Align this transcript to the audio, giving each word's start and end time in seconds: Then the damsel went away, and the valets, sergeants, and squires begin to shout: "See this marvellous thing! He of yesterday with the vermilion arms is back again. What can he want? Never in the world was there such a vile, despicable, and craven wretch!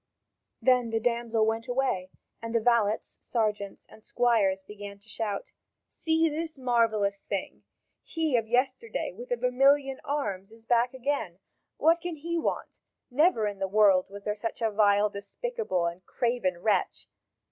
Then 0.63 0.89
the 0.89 0.99
damsel 0.99 1.45
went 1.45 1.67
away, 1.67 2.09
and 2.41 2.55
the 2.55 2.59
valets, 2.59 3.19
sergeants, 3.21 3.85
and 3.87 4.03
squires 4.03 4.63
begin 4.63 4.97
to 4.97 5.07
shout: 5.07 5.51
"See 5.87 6.27
this 6.27 6.57
marvellous 6.57 7.21
thing! 7.21 7.65
He 8.01 8.35
of 8.35 8.47
yesterday 8.47 9.11
with 9.15 9.29
the 9.29 9.37
vermilion 9.37 10.01
arms 10.03 10.51
is 10.51 10.65
back 10.65 10.95
again. 10.95 11.37
What 11.77 12.01
can 12.01 12.15
he 12.15 12.35
want? 12.39 12.79
Never 13.11 13.45
in 13.45 13.59
the 13.59 13.67
world 13.67 14.09
was 14.09 14.23
there 14.23 14.33
such 14.33 14.59
a 14.59 14.71
vile, 14.71 15.07
despicable, 15.11 15.85
and 15.85 16.03
craven 16.03 16.63
wretch! 16.63 17.07